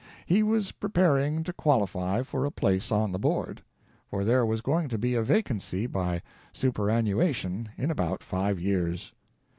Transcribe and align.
He 0.25 0.41
was 0.41 0.71
preparing 0.71 1.43
to 1.43 1.53
qualify 1.53 2.23
for 2.23 2.43
a 2.43 2.49
place 2.49 2.91
on 2.91 3.11
the 3.11 3.19
Board, 3.19 3.61
for 4.09 4.23
there 4.25 4.43
was 4.47 4.61
going 4.61 4.89
to 4.89 4.97
be 4.97 5.13
a 5.13 5.21
vacancy 5.21 5.85
by• 5.85 6.15
superannuation 6.53 7.69
in 7.77 7.91
about 7.91 8.23
five 8.23 8.59
years. 8.59 9.13